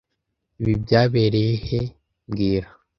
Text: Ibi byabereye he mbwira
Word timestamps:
Ibi 0.59 0.73
byabereye 0.83 1.53
he 1.65 1.79
mbwira 2.27 2.67